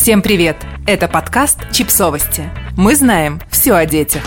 Всем 0.00 0.22
привет! 0.22 0.56
Это 0.86 1.08
подкаст 1.08 1.58
«Чипсовости». 1.72 2.48
Мы 2.74 2.96
знаем 2.96 3.38
все 3.50 3.74
о 3.74 3.84
детях. 3.84 4.22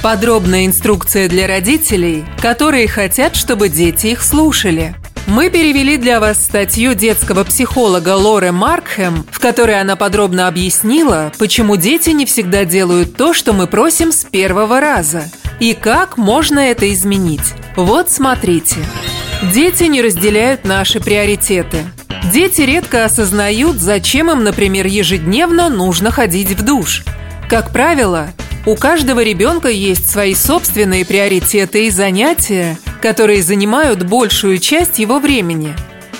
Подробная 0.00 0.64
инструкция 0.64 1.28
для 1.28 1.48
родителей, 1.48 2.24
которые 2.40 2.86
хотят, 2.86 3.34
чтобы 3.34 3.68
дети 3.68 4.06
их 4.06 4.22
слушали. 4.22 4.94
Мы 5.26 5.50
перевели 5.50 5.96
для 5.96 6.20
вас 6.20 6.40
статью 6.40 6.94
детского 6.94 7.42
психолога 7.42 8.14
Лоры 8.14 8.52
Маркхэм, 8.52 9.26
в 9.28 9.40
которой 9.40 9.80
она 9.80 9.96
подробно 9.96 10.46
объяснила, 10.46 11.32
почему 11.36 11.74
дети 11.74 12.10
не 12.10 12.26
всегда 12.26 12.64
делают 12.64 13.16
то, 13.16 13.34
что 13.34 13.52
мы 13.52 13.66
просим 13.66 14.12
с 14.12 14.22
первого 14.22 14.78
раза, 14.78 15.24
и 15.58 15.74
как 15.74 16.16
можно 16.16 16.60
это 16.60 16.92
изменить. 16.94 17.54
Вот 17.74 18.08
смотрите. 18.08 18.76
Дети 19.52 19.84
не 19.84 20.00
разделяют 20.00 20.64
наши 20.64 21.00
приоритеты– 21.00 21.86
Дети 22.24 22.62
редко 22.62 23.04
осознают, 23.04 23.78
зачем 23.78 24.30
им, 24.30 24.44
например, 24.44 24.86
ежедневно 24.86 25.68
нужно 25.68 26.10
ходить 26.10 26.50
в 26.50 26.62
душ. 26.62 27.02
Как 27.48 27.70
правило, 27.72 28.28
у 28.66 28.76
каждого 28.76 29.22
ребенка 29.22 29.68
есть 29.68 30.08
свои 30.08 30.34
собственные 30.34 31.04
приоритеты 31.04 31.86
и 31.86 31.90
занятия, 31.90 32.78
которые 33.00 33.42
занимают 33.42 34.02
большую 34.02 34.58
часть 34.58 34.98
его 34.98 35.18
времени. 35.18 35.74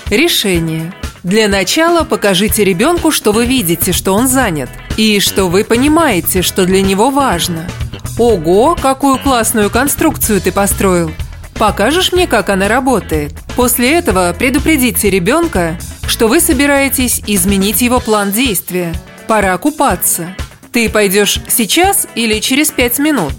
Решение. 0.09 0.93
Для 1.23 1.47
начала 1.47 2.03
покажите 2.03 2.63
ребенку, 2.63 3.11
что 3.11 3.31
вы 3.31 3.45
видите, 3.45 3.91
что 3.91 4.13
он 4.13 4.27
занят, 4.27 4.69
и 4.97 5.19
что 5.19 5.47
вы 5.47 5.63
понимаете, 5.63 6.41
что 6.41 6.65
для 6.65 6.81
него 6.81 7.11
важно. 7.11 7.69
Ого, 8.17 8.75
какую 8.75 9.19
классную 9.19 9.69
конструкцию 9.69 10.41
ты 10.41 10.51
построил! 10.51 11.11
Покажешь 11.53 12.11
мне, 12.11 12.25
как 12.25 12.49
она 12.49 12.67
работает? 12.67 13.33
После 13.55 13.93
этого 13.93 14.33
предупредите 14.37 15.11
ребенка, 15.11 15.77
что 16.11 16.27
вы 16.27 16.41
собираетесь 16.41 17.21
изменить 17.25 17.81
его 17.81 18.01
план 18.01 18.33
действия. 18.33 18.93
Пора 19.27 19.57
купаться. 19.57 20.35
Ты 20.73 20.89
пойдешь 20.89 21.39
сейчас 21.47 22.05
или 22.15 22.41
через 22.41 22.69
пять 22.69 22.99
минут? 22.99 23.31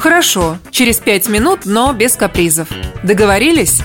Хорошо, 0.00 0.58
через 0.72 0.96
пять 0.96 1.28
минут, 1.28 1.60
но 1.66 1.92
без 1.92 2.16
капризов. 2.16 2.68
Договорились? 3.04 3.80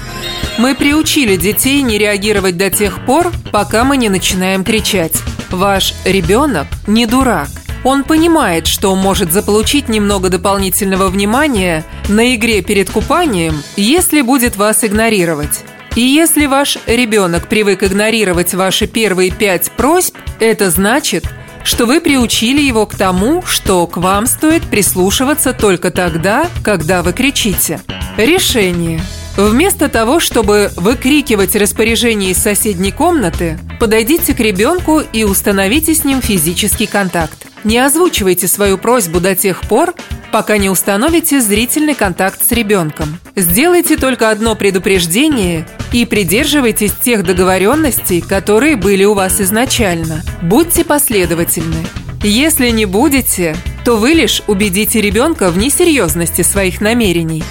Мы 0.58 0.74
приучили 0.74 1.36
детей 1.36 1.84
не 1.84 2.00
реагировать 2.00 2.58
до 2.58 2.72
тех 2.72 3.06
пор, 3.06 3.32
пока 3.52 3.84
мы 3.84 3.96
не 3.96 4.10
начинаем 4.10 4.64
кричать. 4.64 5.14
Ваш 5.52 5.94
ребенок 6.04 6.66
не 6.88 7.06
дурак. 7.06 7.50
Он 7.84 8.04
понимает, 8.04 8.66
что 8.66 8.96
может 8.96 9.32
заполучить 9.32 9.88
немного 9.88 10.30
дополнительного 10.30 11.10
внимания 11.10 11.86
на 12.10 12.34
игре 12.34 12.64
перед 12.64 12.90
купанием, 12.90 13.62
если 13.76 14.22
будет 14.22 14.56
вас 14.56 14.84
игнорировать. 14.84 15.64
И 15.96 16.02
если 16.02 16.46
ваш 16.46 16.78
ребенок 16.88 17.48
привык 17.48 17.84
игнорировать 17.84 18.54
ваши 18.54 18.88
первые 18.88 19.30
пять 19.30 19.72
просьб, 19.72 20.16
это 20.40 20.72
значит, 20.72 21.26
что 21.66 21.86
вы 21.86 22.00
приучили 22.00 22.62
его 22.62 22.86
к 22.86 22.96
тому, 22.96 23.44
что 23.44 23.86
к 23.88 23.98
вам 23.98 24.26
стоит 24.26 24.64
прислушиваться 24.64 25.52
только 25.52 25.92
тогда, 25.92 26.48
когда 26.64 27.04
вы 27.04 27.12
кричите. 27.12 27.82
Решение. 28.18 29.02
Вместо 29.36 29.90
того, 29.90 30.20
чтобы 30.20 30.72
выкрикивать 30.76 31.56
распоряжение 31.56 32.32
из 32.32 32.38
соседней 32.38 32.92
комнаты, 32.92 33.58
подойдите 33.80 34.34
к 34.34 34.40
ребенку 34.40 35.00
и 35.00 35.24
установите 35.24 35.94
с 35.94 36.04
ним 36.04 36.22
физический 36.22 36.86
контакт. 36.86 37.48
Не 37.64 37.78
озвучивайте 37.80 38.48
свою 38.48 38.78
просьбу 38.78 39.20
до 39.20 39.36
тех 39.36 39.62
пор, 39.62 39.94
пока 40.32 40.58
не 40.58 40.70
установите 40.70 41.42
зрительный 41.42 41.94
контакт 41.94 42.46
с 42.46 42.52
ребенком. 42.52 43.20
Сделайте 43.36 43.98
только 43.98 44.30
одно 44.30 44.56
предупреждение 44.56 45.68
и 45.92 46.06
придерживайтесь 46.06 46.94
тех 46.94 47.24
договоренностей, 47.24 48.22
которые 48.22 48.76
были 48.76 49.04
у 49.04 49.14
вас 49.14 49.42
изначально. 49.42 50.22
Будьте 50.42 50.84
последовательны. 50.84 51.86
Если 52.24 52.70
не 52.70 52.86
будете, 52.86 53.56
то 53.84 53.98
вы 53.98 54.12
лишь 54.12 54.44
убедите 54.48 55.02
ребенка 55.02 55.50
в 55.50 55.58
несерьезности 55.58 56.44
своих 56.44 56.80
намерений. 56.80 57.44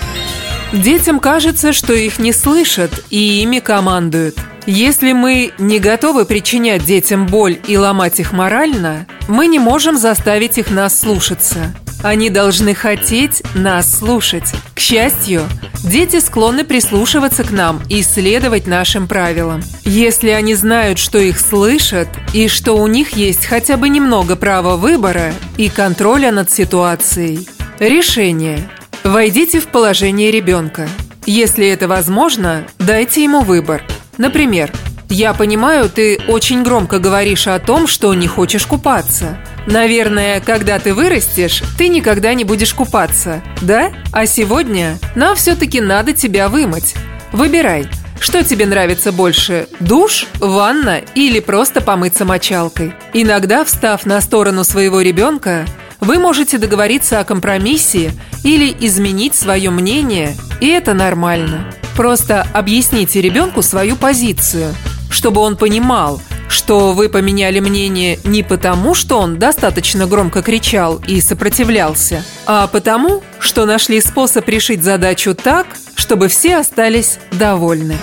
Детям 0.73 1.19
кажется, 1.19 1.73
что 1.73 1.93
их 1.93 2.21
не 2.21 2.33
слышат 2.33 3.05
и 3.11 3.43
ими 3.43 3.59
командуют. 3.59 4.37
Если 4.73 5.11
мы 5.11 5.53
не 5.59 5.81
готовы 5.81 6.25
причинять 6.25 6.85
детям 6.85 7.27
боль 7.27 7.59
и 7.67 7.77
ломать 7.77 8.21
их 8.21 8.33
морально, 8.33 9.05
мы 9.27 9.49
не 9.49 9.59
можем 9.59 9.99
заставить 9.99 10.59
их 10.59 10.71
нас 10.71 10.97
слушаться. 10.97 11.75
Они 12.05 12.31
должны 12.31 12.73
хотеть 12.73 13.43
нас 13.57 13.99
слушать. 13.99 14.55
К 14.75 14.79
счастью, 14.79 15.43
дети 15.83 16.21
склонны 16.21 16.63
прислушиваться 16.63 17.43
к 17.43 17.51
нам 17.51 17.83
и 17.89 18.05
следовать 18.05 18.69
нашим 18.69 19.09
правилам. 19.09 19.61
Если 19.85 20.29
они 20.29 20.55
знают, 20.55 21.01
что 21.01 21.19
их 21.19 21.41
слышат, 21.41 22.07
и 22.33 22.47
что 22.47 22.75
у 22.75 22.87
них 22.87 23.17
есть 23.17 23.47
хотя 23.47 23.77
бы 23.77 23.89
немного 23.89 24.37
права 24.37 24.77
выбора 24.77 25.35
и 25.57 25.69
контроля 25.69 26.31
над 26.31 26.49
ситуацией. 26.49 27.49
Решение– 27.81 28.71
Войдите 29.03 29.61
в 29.61 29.69
положение 29.69 30.31
ребенка. 30.31 30.87
Если 31.25 31.67
это 31.67 31.89
возможно, 31.89 32.67
дайте 32.79 33.25
ему 33.25 33.41
выбор. 33.41 33.83
Например, 34.21 34.71
«Я 35.09 35.33
понимаю, 35.33 35.89
ты 35.89 36.21
очень 36.29 36.63
громко 36.63 36.99
говоришь 36.99 37.47
о 37.47 37.59
том, 37.59 37.87
что 37.87 38.13
не 38.13 38.27
хочешь 38.27 38.67
купаться. 38.67 39.39
Наверное, 39.67 40.41
когда 40.41 40.79
ты 40.79 40.93
вырастешь, 40.93 41.63
ты 41.79 41.89
никогда 41.89 42.35
не 42.35 42.45
будешь 42.45 42.75
купаться, 42.75 43.43
да? 43.63 43.93
А 44.13 44.27
сегодня 44.27 44.99
нам 45.15 45.37
все-таки 45.37 45.81
надо 45.81 46.13
тебя 46.13 46.51
вымыть. 46.51 46.97
Выбирай, 47.33 47.89
что 48.21 48.45
тебе 48.45 48.67
нравится 48.67 49.11
больше– 49.11 49.69
душ, 49.81 50.27
ванна 50.39 51.01
или 51.15 51.41
просто 51.41 51.81
помыться 51.81 52.27
мочалкой? 52.27 52.93
Иногда, 53.15 53.65
встав 53.65 54.05
на 54.05 54.21
сторону 54.21 54.65
своего 54.65 55.01
ребенка, 55.01 55.65
вы 56.01 56.19
можете 56.19 56.59
договориться 56.59 57.21
о 57.21 57.25
компромиссе 57.25 58.13
или 58.45 58.71
изменить 58.81 59.35
свое 59.35 59.71
мнение, 59.71 60.35
и 60.61 60.67
это 60.67 60.93
нормально. 60.93 61.73
Просто 62.01 62.47
объясните 62.55 63.21
ребенку 63.21 63.61
свою 63.61 63.95
позицию, 63.95 64.75
чтобы 65.11 65.43
он 65.43 65.59
понимал, 65.59 66.23
что 66.49 66.95
вы 66.95 67.11
поменяли 67.11 67.61
мнение 67.61 68.19
не 68.25 68.43
потому, 68.43 68.95
что 68.95 69.19
он 69.19 69.39
достаточно 69.39 70.07
громко 70.07 70.41
кричал 70.41 70.99
и 71.07 71.21
сопротивлялся, 71.21 72.25
а 72.47 72.69
потому, 72.69 73.23
что 73.39 73.67
нашли 73.67 74.01
способ 74.01 74.49
решить 74.49 74.83
задачу 74.83 75.35
так, 75.35 75.67
чтобы 75.95 76.29
все 76.29 76.57
остались 76.57 77.19
довольны. 77.33 77.99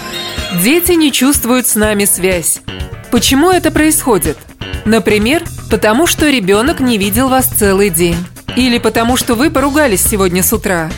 Дети 0.61 0.91
не 0.91 1.11
чувствуют 1.11 1.65
с 1.65 1.73
нами 1.73 2.05
связь. 2.05 2.61
Почему 3.09 3.49
это 3.49 3.71
происходит? 3.71 4.37
Например, 4.85 5.43
потому 5.71 6.05
что 6.05 6.29
ребенок 6.29 6.81
не 6.81 6.99
видел 6.99 7.29
вас 7.29 7.47
целый 7.47 7.89
день. 7.89 8.23
Или 8.55 8.77
потому 8.77 9.17
что 9.17 9.33
вы 9.33 9.49
поругались 9.49 10.03
сегодня 10.03 10.43
с 10.43 10.53
утра. 10.53 10.91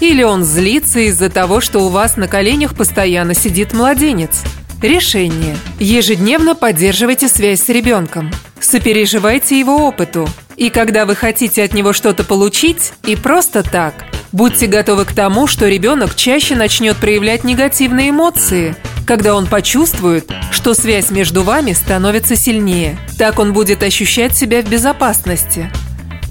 Или 0.00 0.22
он 0.22 0.44
злится 0.44 1.00
из-за 1.00 1.30
того, 1.30 1.60
что 1.60 1.80
у 1.80 1.88
вас 1.88 2.16
на 2.16 2.28
коленях 2.28 2.74
постоянно 2.74 3.34
сидит 3.34 3.72
младенец. 3.72 4.42
Решение. 4.82 5.56
Ежедневно 5.78 6.54
поддерживайте 6.54 7.28
связь 7.28 7.62
с 7.62 7.68
ребенком. 7.68 8.30
Сопереживайте 8.60 9.58
его 9.58 9.86
опыту. 9.86 10.28
И 10.56 10.70
когда 10.70 11.06
вы 11.06 11.14
хотите 11.14 11.62
от 11.62 11.72
него 11.72 11.92
что-то 11.92 12.24
получить, 12.24 12.92
и 13.04 13.16
просто 13.16 13.62
так, 13.62 14.04
будьте 14.32 14.66
готовы 14.66 15.04
к 15.04 15.12
тому, 15.12 15.46
что 15.46 15.68
ребенок 15.68 16.14
чаще 16.14 16.56
начнет 16.56 16.96
проявлять 16.96 17.44
негативные 17.44 18.10
эмоции– 18.10 18.76
когда 19.06 19.34
он 19.34 19.46
почувствует, 19.46 20.30
что 20.50 20.74
связь 20.74 21.10
между 21.10 21.42
вами 21.42 21.72
становится 21.72 22.36
сильнее. 22.36 22.98
Так 23.16 23.38
он 23.38 23.52
будет 23.52 23.82
ощущать 23.82 24.36
себя 24.36 24.62
в 24.62 24.68
безопасности. 24.68 25.70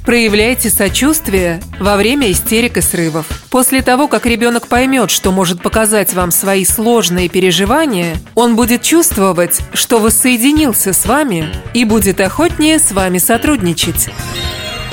Проявляйте 0.05 0.69
сочувствие 0.69 1.61
во 1.79 1.97
время 1.97 2.31
истерик 2.31 2.77
и 2.77 2.81
срывов. 2.81 3.25
После 3.49 3.81
того, 3.81 4.07
как 4.07 4.27
ребенок 4.27 4.67
поймет, 4.67 5.09
что 5.09 5.31
может 5.31 5.63
показать 5.63 6.13
вам 6.13 6.29
свои 6.29 6.63
сложные 6.63 7.27
переживания, 7.27 8.15
он 8.35 8.55
будет 8.55 8.83
чувствовать, 8.83 9.61
что 9.73 9.97
воссоединился 9.97 10.93
с 10.93 11.07
вами 11.07 11.49
и 11.73 11.85
будет 11.85 12.21
охотнее 12.21 12.77
с 12.77 12.91
вами 12.91 13.17
сотрудничать. 13.17 14.09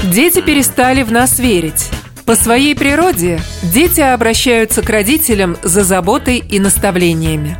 Дети 0.02 0.40
перестали 0.40 1.02
в 1.02 1.12
нас 1.12 1.38
верить. 1.38 1.90
По 2.24 2.34
своей 2.34 2.74
природе 2.74 3.38
дети 3.62 4.00
обращаются 4.00 4.80
к 4.80 4.88
родителям 4.88 5.58
за 5.62 5.84
заботой 5.84 6.38
и 6.38 6.58
наставлениями. 6.58 7.58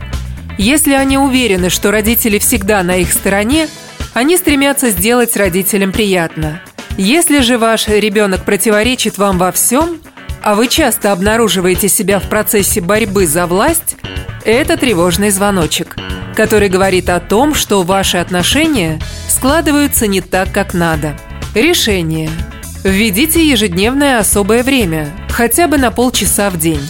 Если 0.56 0.94
они 0.94 1.19
уверены, 1.19 1.69
что 1.69 1.90
родители 1.90 2.38
всегда 2.38 2.82
на 2.82 2.96
их 2.96 3.12
стороне, 3.12 3.69
они 4.14 4.38
стремятся 4.38 4.88
сделать 4.90 5.37
родителям 5.37 5.93
приятно. 5.93 6.62
Если 6.98 7.40
же 7.40 7.58
ваш 7.58 7.88
ребенок 7.88 8.44
противоречит 8.44 9.16
вам 9.18 9.38
во 9.38 9.50
всем, 9.50 9.98
а 10.42 10.54
вы 10.54 10.68
часто 10.68 11.12
обнаруживаете 11.12 11.88
себя 11.88 12.18
в 12.18 12.28
процессе 12.28 12.80
борьбы 12.80 13.26
за 13.26 13.46
власть, 13.46 13.96
это 14.44 14.76
тревожный 14.76 15.30
звоночек, 15.30 15.96
который 16.36 16.68
говорит 16.68 17.08
о 17.08 17.20
том, 17.20 17.54
что 17.54 17.82
ваши 17.82 18.18
отношения 18.18 19.00
складываются 19.28 20.06
не 20.06 20.20
так, 20.20 20.52
как 20.52 20.74
надо. 20.74 21.16
Решение. 21.54 22.30
Введите 22.84 23.46
ежедневное 23.46 24.18
особое 24.18 24.62
время, 24.62 25.08
хотя 25.30 25.68
бы 25.68 25.78
на 25.78 25.90
полчаса 25.90 26.50
в 26.50 26.58
день. 26.58 26.86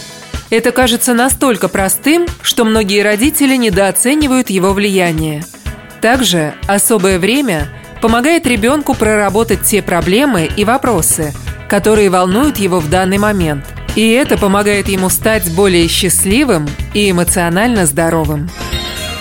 Это 0.49 0.71
кажется 0.71 1.13
настолько 1.13 1.67
простым, 1.69 2.25
что 2.41 2.65
многие 2.65 3.01
родители 3.01 3.55
недооценивают 3.55 4.49
его 4.49 4.73
влияние. 4.73 5.43
также 6.01 6.53
особое 6.67 7.17
время 7.17 7.69
помогает 8.03 8.45
ребенку 8.45 8.95
проработать 8.95 9.61
те 9.61 9.81
проблемы 9.81 10.49
и 10.57 10.65
вопросы, 10.65 11.33
которые 11.69 12.09
волнуют 12.09 12.57
его 12.57 12.81
в 12.81 12.89
данный 12.89 13.17
момент. 13.17 13.63
И 13.95 14.11
это 14.11 14.37
помогает 14.37 14.89
ему 14.89 15.07
стать 15.07 15.49
более 15.53 15.87
счастливым 15.87 16.67
и 16.93 17.09
эмоционально 17.09 17.85
здоровым. 17.85 18.49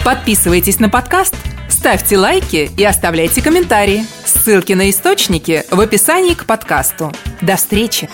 Подписывайтесь 0.04 0.80
на 0.80 0.88
подкаст, 0.88 1.36
ставьте 1.68 2.18
лайки 2.18 2.72
и 2.76 2.82
оставляйте 2.82 3.40
комментарии. 3.40 4.04
Ссылки 4.24 4.72
на 4.72 4.90
источники 4.90 5.64
в 5.70 5.78
описании 5.78 6.34
к 6.34 6.44
подкасту. 6.44 7.12
До 7.40 7.54
встречи! 7.54 8.08